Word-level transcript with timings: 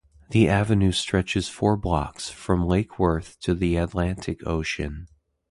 The 0.31 0.49
Avenue 0.49 0.93
stretches 0.93 1.47
four 1.47 1.77
blocks 1.77 2.27
from 2.31 2.65
Lake 2.65 2.97
Worth 2.97 3.39
to 3.41 3.53
the 3.53 3.75
Atlantic 3.75 4.39
Ocean. 4.47 5.07